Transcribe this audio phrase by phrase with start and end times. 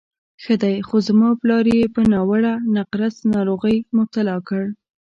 [0.43, 4.63] ښه دی، خو زما پلار یې په ناوړه نقرس ناروغۍ مبتلا کړ.